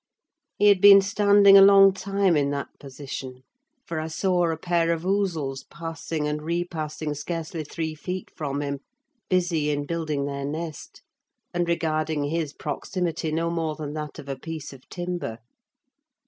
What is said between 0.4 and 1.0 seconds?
He had been